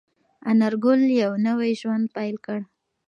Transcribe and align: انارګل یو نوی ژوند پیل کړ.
انارګل 0.49 0.99
یو 1.21 1.31
نوی 1.47 1.71
ژوند 1.81 2.05
پیل 2.15 2.35
کړ. 2.45 2.59